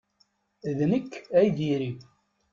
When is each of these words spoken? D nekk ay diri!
D 0.77 0.79
nekk 0.91 1.11
ay 1.37 1.47
diri! 1.57 1.91